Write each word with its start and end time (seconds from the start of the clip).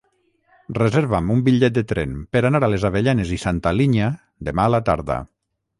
Reserva'm 0.77 1.29
un 1.33 1.43
bitllet 1.49 1.75
de 1.75 1.83
tren 1.91 2.15
per 2.37 2.43
anar 2.51 2.63
a 2.67 2.71
les 2.75 2.89
Avellanes 2.91 3.35
i 3.37 3.41
Santa 3.47 3.77
Linya 3.81 4.13
demà 4.49 4.69
a 4.71 4.77
la 4.79 4.87
tarda. 4.93 5.23